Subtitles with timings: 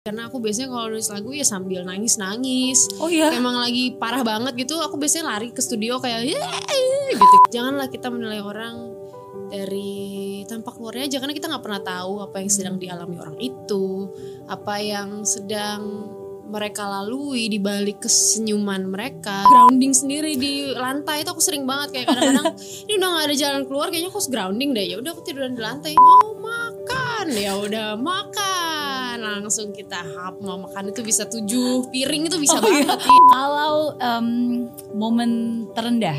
[0.00, 3.36] karena aku biasanya kalau nulis lagu ya sambil nangis nangis Oh iya.
[3.36, 6.40] emang lagi parah banget gitu aku biasanya lari ke studio kayak gitu.
[7.52, 8.96] Janganlah kita menilai orang
[9.52, 14.08] dari tampak luarnya aja karena kita nggak pernah tahu apa yang sedang dialami orang itu
[14.48, 16.08] apa yang sedang
[16.48, 19.44] mereka lalui di balik kesenyuman mereka.
[19.52, 22.56] Grounding sendiri di lantai itu aku sering banget kayak kadang-kadang
[22.88, 24.86] ini udah nggak ada jalan keluar kayaknya aku harus grounding deh.
[24.88, 27.36] Ya udah aku tiduran di lantai mau makan.
[27.36, 28.79] Ya udah makan
[29.12, 32.86] langsung kita hap mau makan itu bisa tujuh piring itu bisa Oh iya.
[32.86, 34.26] banget Ih, Kalau em,
[34.92, 35.30] momen
[35.70, 36.18] terendah,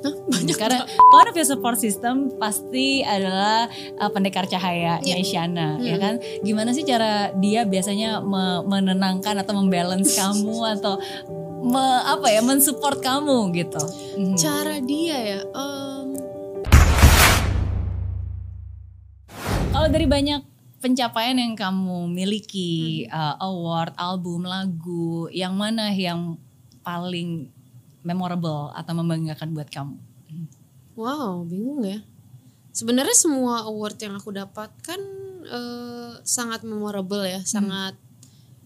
[0.00, 1.12] Hah, banyak karena banget.
[1.12, 3.66] one of your support system pasti adalah
[3.96, 5.16] uh, pendekar cahaya Iya.
[5.16, 6.02] Isyana, ya Hmm.
[6.02, 6.14] kan?
[6.40, 11.00] Gimana sih cara dia biasanya me- menenangkan atau membalance kamu atau
[11.62, 13.80] me- apa ya, mensupport kamu gitu?
[14.14, 14.36] Mhm.
[14.36, 16.06] cara dia ya em,
[19.66, 20.53] Kalau dari banyak
[20.84, 26.36] pencapaian yang kamu miliki, uh, award, album, lagu, yang mana yang
[26.84, 27.48] paling
[28.04, 29.96] memorable atau membanggakan buat kamu?
[30.94, 32.00] wow bingung ya.
[32.74, 35.00] Sebenarnya semua award yang aku dapatkan
[35.46, 37.94] eh, sangat memorable ya sangat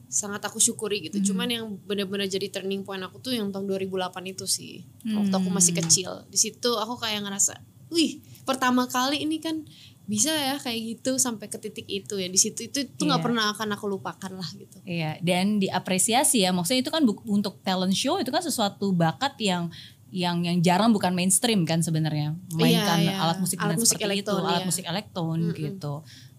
[0.09, 1.21] sangat aku syukuri gitu.
[1.33, 5.49] Cuman yang benar-benar jadi turning point aku tuh yang tahun 2008 itu sih waktu aku
[5.53, 6.25] masih kecil.
[6.33, 7.61] Di situ aku kayak ngerasa
[7.93, 9.65] wih pertama kali ini kan
[10.09, 13.27] bisa ya kayak gitu sampai ke titik itu ya di situ itu itu nggak Iya.
[13.29, 16.51] pernah akan aku lupakan lah gitu Iya, dan diapresiasi ya.
[16.51, 19.69] Maksudnya itu kan untuk talent show itu kan sesuatu bakat yang
[20.09, 22.33] yang yang jarang bukan mainstream kan sebenarnya.
[22.51, 23.21] Memainkan Iya, iya.
[23.21, 24.67] alat musik Alat dengan musik seperti itu, elektron, alat iya.
[24.67, 25.95] musik elektron gitu.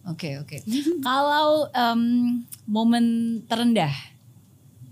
[0.10, 0.58] Oke, oke.
[1.06, 2.02] Kalau em,
[2.66, 3.06] momen
[3.46, 3.94] terendah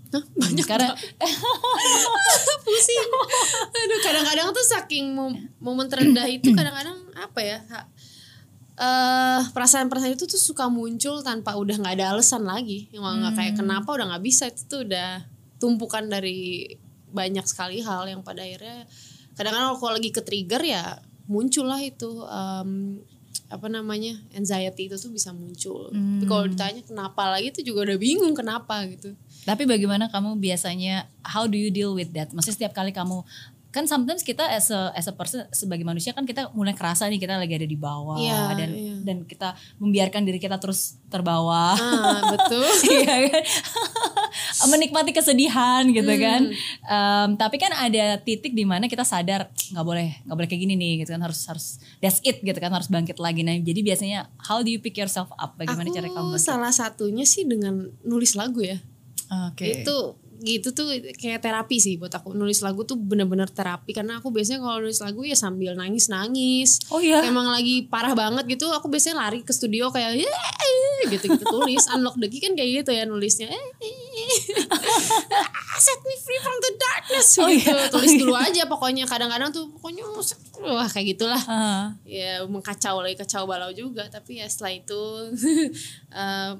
[0.08, 0.94] Hah, banyak karena
[2.64, 3.08] pusing
[3.68, 7.58] aduh kadang-kadang tuh saking mom- momen terendah itu kadang-kadang apa ya
[8.78, 12.86] eh perasaan-perasaan itu tuh suka muncul tanpa udah nggak ada alasan lagi.
[12.94, 15.26] Yang nggak kayak kenapa udah nggak bisa itu tuh udah
[15.58, 16.70] tumpukan dari
[17.10, 18.86] banyak sekali hal yang pada akhirnya
[19.34, 23.00] kadang-kadang kalau lagi ke trigger ya muncullah itu em,
[23.48, 25.88] apa namanya anxiety itu tuh bisa muncul.
[25.88, 29.16] Tapi kalau ditanya kenapa lagi itu juga udah bingung kenapa gitu.
[29.48, 32.28] Tapi bagaimana kamu biasanya how do you deal with that?
[32.36, 33.24] Maksudnya setiap kali kamu
[33.68, 37.20] kan sometimes kita as a, as a person sebagai manusia kan kita mulai kerasa nih
[37.20, 38.94] kita lagi ada di bawah Iya, dan iya.
[39.04, 41.76] dan kita membiarkan diri kita terus terbawa.
[41.76, 42.64] ah betul
[42.96, 43.44] Iya kan?
[44.72, 46.48] menikmati kesedihan gitu kan.
[46.84, 50.74] Em, tapi kan ada titik di mana kita sadar nggak boleh nggak boleh kayak gini
[50.76, 51.66] nih gitu kan harus harus
[52.00, 53.44] that's it gitu kan harus bangkit lagi.
[53.44, 55.56] Nah jadi biasanya how do you pick yourself up?
[55.56, 56.44] Bagaimana aku cara kamu bangkit?
[56.44, 58.80] salah satunya sih dengan nulis lagu ya
[59.52, 59.84] Oke.
[59.84, 59.96] itu
[60.40, 60.86] gitu tuh
[61.18, 62.32] kayak terapi sih buat aku.
[62.32, 63.90] Nulis lagu tuh bener-bener terapi.
[63.92, 67.22] Karena aku biasanya kalau nulis lagu ya sambil nangis nangis Oh iya.
[67.26, 70.22] emang lagi parah banget gitu aku biasanya lari ke studio kayak
[71.08, 73.48] gitu gitu tulis unlock the key kan kayak gitu ya nulisnya.
[75.78, 77.70] Set me free from the darkness Oh gitu.
[77.70, 78.20] iya, tulis oh iya.
[78.20, 79.04] dulu aja pokoknya.
[79.06, 80.02] Kadang-kadang tuh pokoknya
[80.58, 81.38] wah kayak gitulah.
[81.46, 81.94] Ah.
[82.02, 84.10] ya mengkacau lagi kacau balau juga.
[84.10, 85.02] Tapi ya setelah itu
[86.18, 86.50] eh,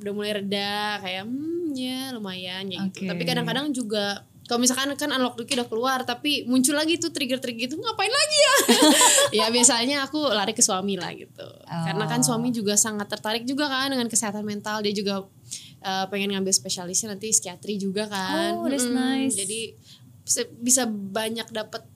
[0.00, 3.04] udah mulai reda kayak hmm ya lumayan ya gitu.
[3.04, 3.06] Oke.
[3.06, 7.70] tapi kadang-kadang juga kalau misalkan kan unlock key udah keluar tapi muncul lagi tuh trigger-trigger
[7.70, 8.54] itu ngapain lagi ya?
[9.38, 11.46] Ya biasanya aku lari ke suami lah gitu.
[11.70, 15.22] Karena kan suami juga sangat tertarik juga kan dengan kesehatan mental dia juga
[15.86, 18.58] eh, pengen ngambil spesialisnya nanti psikiatri juga kan.
[18.58, 19.38] Oh, that's nice.
[19.38, 19.78] jadi
[20.26, 21.86] bisa, bisa banyak dapat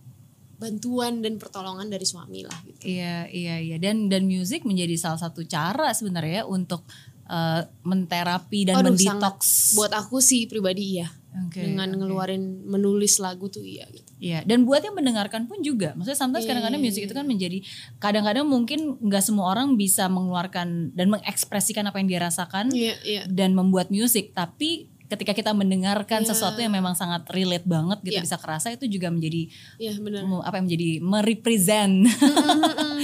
[0.54, 2.87] bantuan dan pertolongan dari suami lah gitu.
[2.87, 3.76] Iya, iya, iya.
[3.82, 6.87] Dan dan musik menjadi salah satu cara sebenarnya untuk
[7.26, 9.38] eh, menterapi dan Aduh, mendetox.
[9.40, 9.74] sangat.
[9.74, 11.98] buat aku sih pribadi iya Oke, dengan oke.
[11.98, 15.92] ngeluarin menulis lagu tuh iya gitu Iya, dan buat yang mendengarkan pun juga.
[15.92, 17.58] Maksudnya sometimes Iya, kadang-kadang iya, musik itu kan menjadi
[17.98, 23.22] kadang-kadang mungkin nggak semua orang bisa mengeluarkan dan mengekspresikan apa yang dia rasakan iya iya
[23.26, 26.30] dan membuat musik, tapi ketika kita mendengarkan Iya.
[26.30, 28.24] sesuatu yang memang sangat relate banget gitu Iya.
[28.24, 32.08] bisa kerasa itu juga menjadi iya benar me- apa yang menjadi merepresent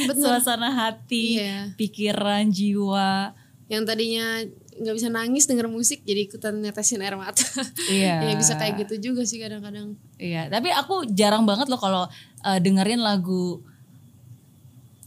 [0.06, 1.74] betul suasana hati, Iya.
[1.74, 3.36] pikiran, jiwa.
[3.70, 4.42] Yang tadinya
[4.80, 7.46] nggak bisa nangis denger musik jadi ikutan netesin air mata
[7.86, 8.26] Iya.
[8.26, 12.04] ya bisa kayak gitu juga sih kadang-kadang Iya, tapi aku jarang banget loh kalau
[12.42, 13.62] uh, dengerin lagu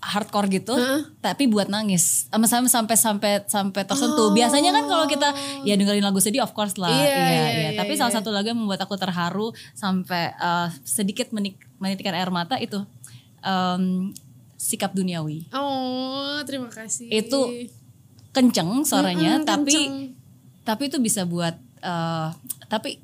[0.03, 0.75] hardcore gitu,
[1.23, 2.27] tapi buat nangis.
[2.27, 4.35] Sama sampai sampai sampai sampai tersentuh.
[4.35, 5.31] Biasanya kan kalau kita
[5.63, 6.91] ya dengerin lagu sedih of course lah.
[6.91, 7.99] Iya, iya, iya, Tapi iya.
[8.03, 12.83] salah satu lagu yang membuat aku terharu sampai uh, sedikit menik menitikkan air mata itu
[13.47, 14.11] um,
[14.59, 15.47] sikap duniawi.
[15.55, 17.47] oh terima kasih Itu
[18.33, 19.95] Kenceng suaranya, Mm-mm, tapi kenceng.
[20.65, 21.53] tapi itu bisa buat
[21.85, 22.33] uh,
[22.65, 22.97] tapi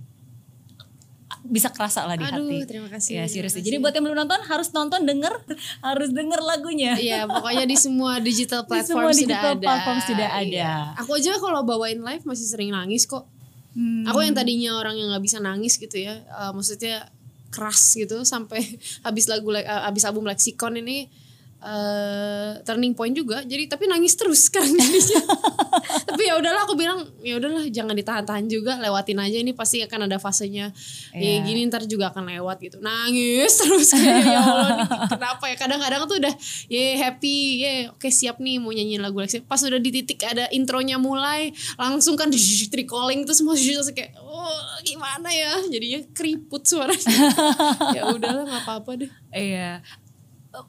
[1.49, 2.67] bisa kerasa lah di Aduh, hati.
[2.69, 3.21] terima kasih.
[3.21, 3.61] Ya kasih.
[3.63, 5.33] Jadi buat yang belum nonton harus nonton denger
[5.87, 6.93] harus denger lagunya.
[6.93, 9.65] Iya, pokoknya di semua digital Di platform semua sudah digital ada.
[9.65, 10.45] platform sudah ada.
[10.45, 10.73] Iya.
[11.01, 13.25] Aku aja kalau bawain live masih sering nangis kok.
[13.73, 14.05] Hmm.
[14.09, 17.09] Aku yang tadinya orang yang nggak bisa nangis gitu ya, eh, maksudnya
[17.49, 18.61] keras gitu sampai
[19.05, 21.09] habis lagu eh, habis album Lexicon ini
[21.59, 23.43] eh turning point juga.
[23.43, 25.21] Jadi tapi nangis terus sekarang jadinya.
[26.09, 30.07] tapi ya udahlah aku bilang ya udahlah jangan ditahan-tahan juga, lewatin aja ini pasti akan
[30.07, 30.71] ada fasenya.
[31.11, 31.43] Iya.
[31.43, 32.77] Ya gini ntar juga akan lewat gitu.
[32.79, 36.33] Nangis terus kayak ya Allah nih, kenapa ya kadang-kadang tuh udah
[36.71, 39.47] ya happy, ya oke siap nih mau nyanyiin lagu Lexicon.
[39.49, 42.31] Pas udah di titik ada intronya mulai, langsung kan
[42.73, 47.31] tricalling tuh semua terus kayak oh gimana ya jadinya keriput suaranya
[47.95, 49.79] ya udahlah nggak apa-apa deh Iya.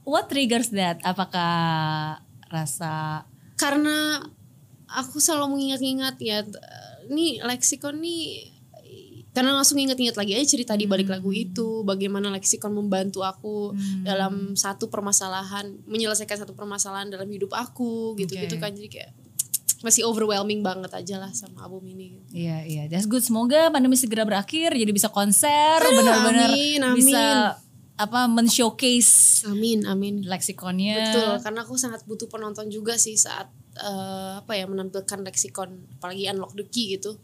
[0.07, 1.01] What triggers that?
[1.03, 2.19] Apakah
[2.51, 4.19] rasa karena
[4.91, 6.43] aku selalu mengingat-ingat ya
[7.07, 8.51] ini leksikon nih
[9.31, 13.71] karena langsung inget-inget lagi aja cerita di balik lagu itu bagaimana leksikon membantu aku
[14.03, 18.63] dalam satu permasalahan menyelesaikan satu permasalahan dalam hidup aku gitu-gitu Oke.
[18.63, 19.11] kan jadi kayak
[19.81, 23.25] masih overwhelming banget aja lah sama album ini Iya iya, that's good.
[23.25, 26.97] Semoga pandemi segera berakhir, jadi bisa konser, benar-benar amin, amin.
[27.01, 27.57] bisa
[28.00, 30.97] apa men-showcase amin amin leksikonnya.
[31.12, 36.25] Betul, karena aku sangat butuh penonton juga sih saat eh, apa ya menampilkan leksikon, apalagi
[36.32, 37.20] unlock the key gitu.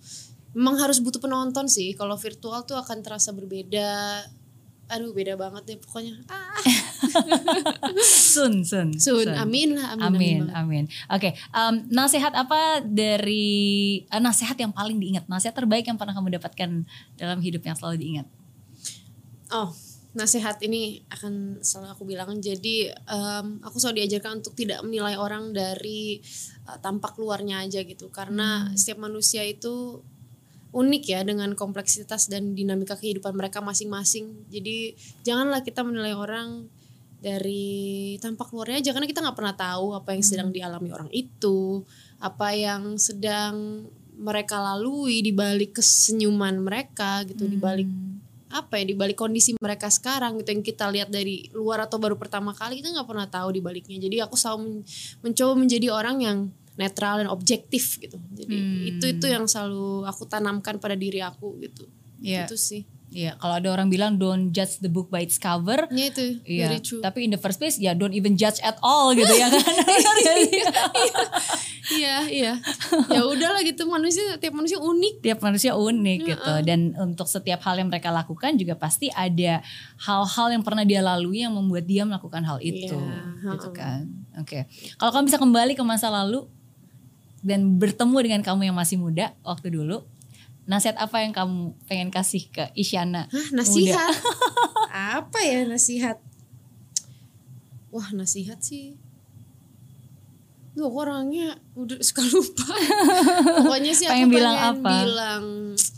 [0.52, 1.93] Memang harus butuh penonton sih.
[1.96, 4.25] Kalau virtual tuh akan terasa berbeda.
[4.87, 6.14] Aduh, beda banget deh pokoknya.
[6.31, 6.62] Ah,
[8.06, 10.38] Sun, sun, soon, amin lah, amin, amin.
[10.46, 10.84] Amin, amin.
[11.11, 16.38] Oke, em, nasihat apa dari eh, nasihat yang paling diingat, nasihat terbaik yang pernah kamu
[16.38, 16.87] dapatkan
[17.19, 18.26] dalam hidup yang selalu diingat?
[19.50, 19.75] Oh,
[20.17, 22.33] nasihat ini akan selalu aku bilang.
[22.41, 26.19] Jadi em, aku selalu diajarkan untuk tidak menilai orang dari
[26.65, 28.09] eh, tampak luarnya aja gitu.
[28.09, 30.01] Karena setiap manusia itu
[30.77, 34.49] unik ya dengan kompleksitas dan dinamika kehidupan mereka masing-masing.
[34.49, 36.69] Jadi janganlah kita menilai orang
[37.17, 41.81] dari tampak luarnya aja karena kita nggak pernah tahu apa yang sedang dialami orang itu,
[42.21, 47.89] apa yang sedang mereka lalui di balik kesenyuman mereka gitu, di balik
[48.48, 52.14] apa ya di balik kondisi mereka sekarang gitu yang kita lihat dari luar atau baru
[52.14, 54.84] pertama kali kita nggak pernah tahu di baliknya jadi aku selalu men-
[55.20, 56.38] mencoba menjadi orang yang
[56.75, 58.90] netral dan objektif gitu jadi Hmm.
[58.93, 62.46] itu itu yang selalu aku tanamkan pada diri aku gitu Iya.
[62.46, 66.11] itu sih Iya, kalau ada orang bilang don't judge the book by its cover, ya
[66.11, 66.43] itu.
[66.43, 66.99] Iya, very true.
[66.99, 69.62] Tapi in the first place ya don't even judge at all gitu ya kan.
[69.62, 70.61] Benar nggak sih?
[72.03, 72.53] iya iya.
[73.06, 75.23] Ya udahlah gitu manusia tiap manusia unik.
[75.23, 76.53] Tiap manusia unik gitu.
[76.67, 79.62] dan untuk setiap hal yang mereka lakukan juga pasti ada
[80.03, 84.11] hal-hal yang pernah dia lalui yang membuat dia melakukan hal itu Iya, gitu kan.
[84.43, 84.67] Oke.
[84.99, 86.44] Kalau kamu bisa kembali ke masa lalu
[87.47, 90.03] dan bertemu dengan kamu yang masih muda waktu dulu,
[90.67, 93.31] nasihat apa yang kamu pengen kasih ke Isyana?
[93.31, 94.15] Hah, nasihat
[95.19, 96.19] apa ya nasihat
[97.95, 98.99] wah nasihat sih
[100.77, 102.69] Duh, aku orangnya udah suka lupa.
[103.65, 105.89] Pokoknya sih aku Pengen pengen bilang bilang, apa?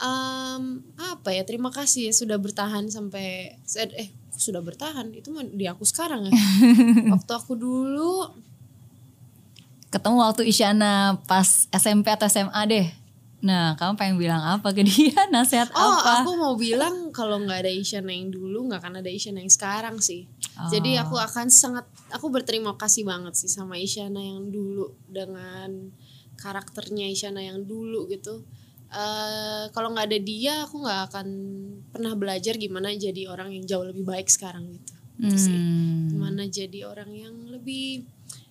[0.00, 0.62] em,
[0.96, 6.32] apa ya terima kasih ya sudah bertahan sampai eh sudah bertahan itu di aku sekarang
[6.32, 6.32] ya.
[7.12, 8.32] Waktu aku dulu
[9.92, 12.88] Ketemu waktu Isyana pas SMP atau SMA deh.
[13.42, 15.18] Nah, kamu pengen bilang apa ke dia?
[15.34, 16.22] Nasihat Oh, apa?
[16.22, 19.98] aku mau bilang kalau nggak ada Isyana yang dulu, nggak akan ada Isyana yang sekarang
[19.98, 20.30] sih.
[20.70, 21.02] Jadi Oh.
[21.02, 25.90] aku akan sangat, aku berterima kasih banget sih sama Isyana yang dulu dengan
[26.38, 28.46] karakternya Isyana yang dulu gitu.
[28.92, 31.26] eh kalau nggak ada dia, aku nggak akan
[31.88, 34.92] pernah belajar gimana jadi orang yang jauh lebih baik sekarang gitu.
[35.18, 35.56] Itu sih.
[35.56, 36.12] Hmm.
[36.12, 38.04] Gimana jadi orang yang lebih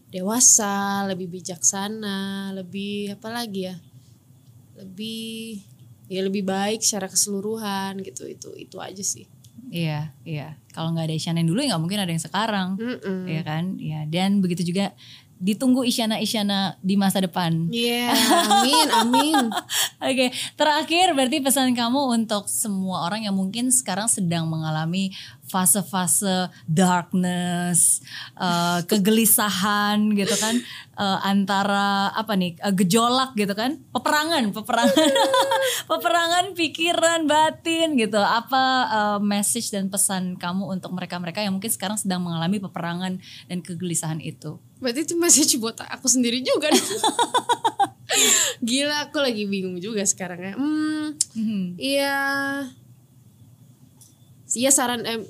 [0.09, 3.77] dewasa, lebih bijaksana, lebih apa lagi ya?
[4.81, 5.61] Lebih
[6.11, 8.25] ya lebih baik secara keseluruhan gitu.
[8.25, 9.29] Itu itu aja sih.
[9.71, 10.59] Iya, iya.
[10.75, 13.23] Kalau nggak ada Isyana yang dulu ya nggak mungkin ada yang sekarang, Mm-mm.
[13.23, 13.79] ya kan?
[13.79, 14.03] Ya.
[14.03, 14.91] Dan begitu juga
[15.41, 17.65] ditunggu Isyana-Isyana di masa depan.
[17.73, 18.13] Iya,
[18.61, 19.35] amin, amin.
[19.97, 25.09] Oke, terakhir berarti pesan kamu untuk semua orang yang mungkin sekarang sedang mengalami
[25.51, 27.99] fase-fase darkness,
[28.39, 30.55] eh, kegelisahan gitu kan,
[30.95, 34.95] eh, antara apa nih eh, gejolak gitu kan, peperangan, peperangan,
[35.91, 38.17] peperangan pikiran batin gitu.
[38.17, 43.59] Apa eh, message dan pesan kamu untuk mereka-mereka yang mungkin sekarang sedang mengalami peperangan dan
[43.59, 44.55] kegelisahan itu?
[44.79, 46.71] Berarti itu message buat aku sendiri juga.
[48.61, 50.53] Gila, aku lagi bingung juga sekarang ya.
[50.55, 51.63] Hmm, Mhm.
[51.79, 52.19] iya.
[54.51, 55.23] Iya saran eh,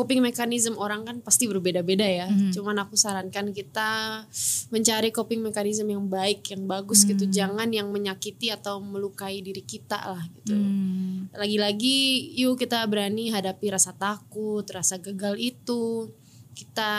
[0.00, 2.28] coping mechanism orang kan pasti berbeda-beda ya.
[2.56, 4.24] Cuman aku sarankan kita
[4.72, 7.28] mencari coping mechanism yang baik, yang bagus gitu.
[7.28, 10.56] Jangan yang menyakiti atau melukai diri kita lah gitu.
[10.56, 11.28] Hmm.
[11.36, 16.10] lagi-lagi yuk kita berani hadapi rasa takut rasa gagal itu
[16.56, 16.92] kita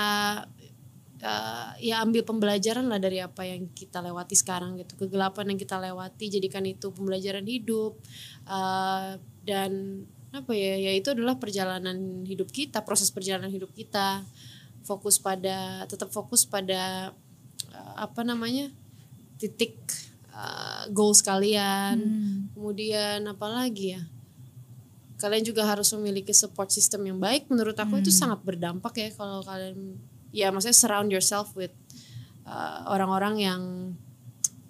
[1.21, 5.77] uh, ya ambil pembelajaran lah dari apa yang kita lewati sekarang gitu kegelapan yang kita
[5.77, 7.97] lewati jadikan itu pembelajaran hidup
[8.47, 10.79] uh, dan apa ya?
[10.79, 14.23] Ya itu adalah perjalanan hidup kita proses perjalanan hidup kita.
[14.81, 17.11] Fokus pada tetap fokus pada
[17.75, 18.71] uh, apa namanya?
[19.37, 19.75] Titik
[20.31, 21.99] uh, goals kalian.
[21.99, 22.39] Hmm.
[22.55, 24.01] kemudian apa lagi ya?
[25.19, 27.45] Kalian juga harus memiliki support system yang baik.
[27.51, 28.03] Menurut aku hmm.
[28.07, 29.99] itu sangat berdampak ya kalau kalian
[30.31, 31.75] ya maksudnya surround yourself with
[32.47, 33.61] uh, orang-orang uh, yang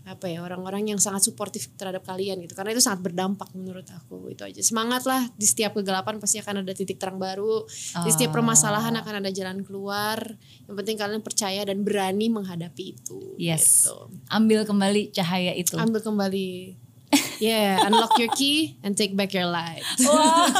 [0.01, 4.33] apa ya orang-orang yang sangat suportif terhadap kalian gitu karena itu sangat berdampak menurut aku
[4.33, 8.03] itu aja semangat lah di setiap kegelapan pasti akan ada titik terang baru oh.
[8.05, 10.17] di setiap permasalahan akan ada jalan keluar
[10.65, 14.09] yang penting kalian percaya dan berani menghadapi itu yes gitu.
[14.33, 16.81] ambil kembali cahaya itu ambil kembali
[17.41, 19.81] Yeah, unlock your key and take back your life.
[19.97, 20.45] Wow.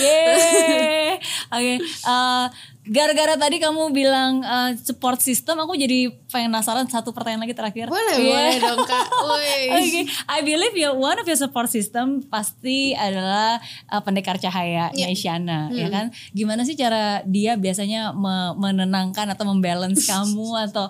[0.00, 1.20] yeah.
[1.52, 1.76] Oke.
[1.76, 1.76] Okay.
[2.00, 2.48] Uh,
[2.88, 7.86] gara-gara tadi kamu bilang uh, support system, aku jadi pengen penasaran satu pertanyaan lagi terakhir.
[7.92, 8.32] Boleh, yeah.
[8.32, 9.06] boleh dong kak.
[9.36, 10.04] Oke, okay.
[10.26, 13.60] I believe ya one of your support system pasti adalah
[13.92, 15.12] uh, pendekar cahaya yeah.
[15.12, 15.78] Isyana, ya hmm.
[15.78, 16.06] ya kan?
[16.32, 20.88] Gimana sih cara dia biasanya me menenangkan atau membalance kamu atau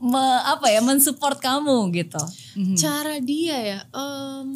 [0.00, 2.20] me, apa ya mensupport kamu gitu
[2.56, 2.76] mm-hmm.
[2.76, 4.52] cara dia ya um,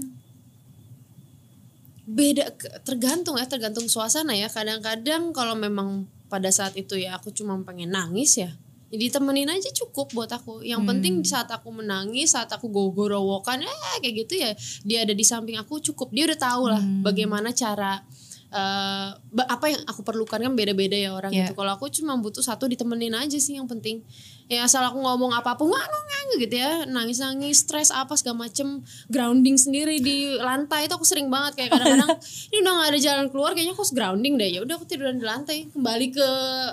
[2.10, 2.52] beda
[2.84, 7.90] tergantung ya tergantung suasana ya kadang-kadang kalau memang pada saat itu ya aku cuma pengen
[7.90, 8.54] nangis ya
[8.90, 10.90] jadi temenin aja cukup buat aku yang hmm.
[10.90, 14.50] penting saat aku menangis saat aku gogorowokan eh kayak gitu ya
[14.82, 17.02] dia ada di samping aku cukup dia udah tahu lah hmm.
[17.06, 18.02] bagaimana cara
[18.50, 19.11] uh,
[19.47, 21.47] apa yang aku perlukan kan beda-beda ya orang yeah.
[21.47, 24.02] itu kalau aku cuma butuh satu ditemenin aja sih yang penting.
[24.50, 26.11] Ya asal aku ngomong apa pun nggak nggak
[26.42, 26.73] gitu ya.
[26.90, 28.83] Nangis nangis stres apa segala macem.
[29.07, 31.62] Grounding sendiri di lantai itu aku sering banget.
[31.62, 32.19] Kayak kadang-kadang
[32.50, 34.50] ini udah gak ada jalan keluar kayaknya aku grounding deh.
[34.50, 35.71] Ya udah aku tiduran di lantai.
[35.71, 36.28] Kembali ke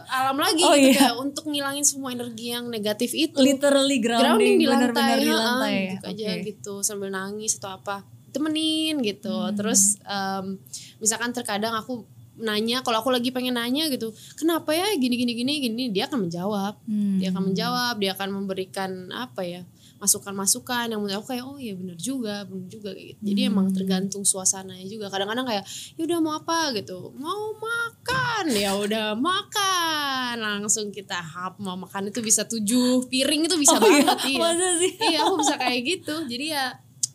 [0.10, 1.14] alam lagi oh, gitu iya.
[1.14, 3.38] kayak untuk ngilangin semua energi yang negatif itu.
[3.38, 5.76] Literally grounding, grounding di lantai, bener -bener di lantai.
[5.78, 6.18] Gitu okay.
[6.18, 6.74] aja gitu.
[6.82, 9.58] Sambil nangis atau apa temenin gitu hmm.
[9.58, 10.62] terus um,
[11.02, 12.06] misalkan terkadang aku
[12.38, 16.30] nanya kalau aku lagi pengen nanya gitu kenapa ya gini gini gini gini dia akan
[16.30, 17.18] menjawab hmm.
[17.18, 19.62] dia akan menjawab dia akan memberikan apa ya
[19.98, 23.50] masukan-masukan yang menurut aku kayak oh iya benar juga benar juga gitu jadi hmm.
[23.50, 25.66] emang tergantung suasananya juga kadang-kadang kayak
[25.98, 32.14] ya udah mau apa gitu mau makan ya udah makan langsung kita hap mau makan
[32.14, 34.06] itu bisa tujuh piring itu bisa oh, iya?
[34.06, 34.70] banget iya iya.
[34.78, 34.92] sih?
[35.02, 36.66] iya aku bisa kayak gitu jadi ya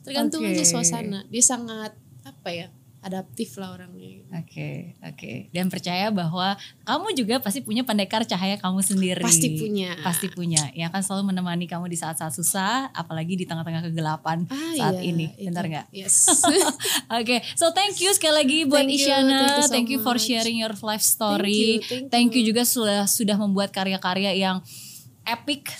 [0.02, 0.59] tergantung okay.
[0.59, 2.68] aja suasana dia sangat apa ya
[3.02, 4.23] adaptif lah orangnya.
[4.30, 5.18] Oke, okay, oke.
[5.18, 5.37] Okay.
[5.50, 6.54] Dan percaya bahwa
[6.87, 9.18] kamu juga pasti punya pendekar cahaya kamu sendiri.
[9.18, 9.99] Pasti punya.
[10.06, 10.71] Pasti punya.
[10.71, 15.11] Yang akan selalu menemani kamu di saat-saat susah, apalagi di tengah-tengah kegelapan ah, saat iya,
[15.11, 15.26] ini.
[15.35, 15.87] Bentar nggak?
[15.90, 16.30] Yes.
[16.30, 16.62] oke,
[17.11, 17.42] okay.
[17.59, 19.18] so thank you sekali lagi buat thank Isyana.
[19.18, 21.42] You, thank, you, so thank you for sharing your life story.
[21.42, 22.11] Thank you, thank you.
[22.14, 24.62] Thank you juga sudah sudah membuat karya-karya yang
[25.26, 25.75] epic,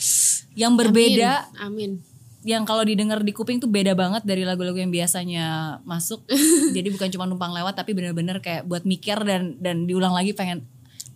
[0.59, 1.55] yang berbeda.
[1.63, 2.03] Amin.
[2.03, 2.12] Amin
[2.43, 6.27] yang kalau didengar di kuping tuh beda banget dari lagu-lagu yang biasanya masuk.
[6.77, 10.67] Jadi bukan cuma numpang lewat tapi bener-bener kayak buat mikir dan dan diulang lagi pengen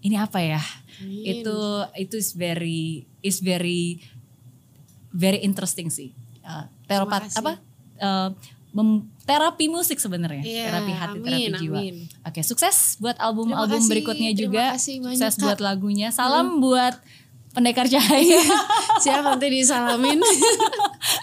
[0.07, 0.63] ini apa ya?
[1.03, 1.43] Amin.
[1.43, 1.59] Itu
[1.99, 3.99] itu is very is very
[5.11, 6.15] very interesting sih.
[6.47, 7.59] Uh, terapat apa?
[7.99, 8.31] Uh,
[8.77, 11.79] mem, terapi musik sebenarnya, yeah, terapi hati, amin, terapi jiwa.
[11.81, 14.77] Oke, okay, sukses buat album-album album berikutnya juga.
[14.77, 16.13] Kasih sukses buat lagunya.
[16.13, 16.63] Salam hmm.
[16.63, 16.95] buat
[17.57, 18.45] pendekar cahaya.
[19.01, 20.21] Siap nanti disalamin.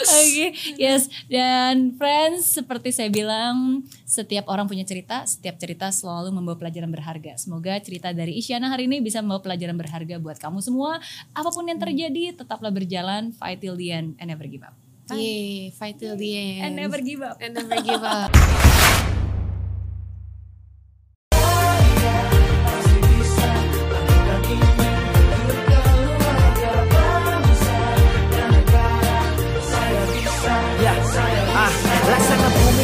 [0.04, 0.50] Oke, okay,
[0.82, 1.06] yes.
[1.30, 7.38] Dan friends, seperti saya bilang, setiap orang punya cerita, setiap cerita selalu membawa pelajaran berharga.
[7.38, 10.98] Semoga cerita dari Isyana hari ini bisa membawa pelajaran berharga buat kamu semua.
[11.38, 14.74] Apa pun yang terjadi, tetaplah berjalan, fight till the end and never give up.
[15.06, 15.70] Bye.
[15.76, 16.64] fight till the end.
[16.66, 17.38] And never give up.
[17.38, 18.34] And never give up.